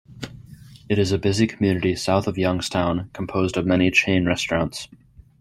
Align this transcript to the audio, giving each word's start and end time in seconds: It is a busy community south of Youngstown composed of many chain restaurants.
It 0.89 0.97
is 0.97 1.11
a 1.11 1.19
busy 1.19 1.45
community 1.45 1.95
south 1.95 2.25
of 2.25 2.35
Youngstown 2.35 3.11
composed 3.13 3.55
of 3.55 3.67
many 3.67 3.91
chain 3.91 4.25
restaurants. 4.25 4.87